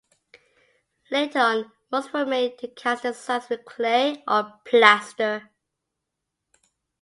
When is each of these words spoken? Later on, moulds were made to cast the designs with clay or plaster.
Later 1.11 1.37
on, 1.41 1.71
moulds 1.91 2.11
were 2.11 2.25
made 2.25 2.57
to 2.57 2.67
cast 2.67 3.03
the 3.03 3.09
designs 3.11 3.49
with 3.49 3.65
clay 3.65 4.23
or 4.27 4.59
plaster. 4.65 5.51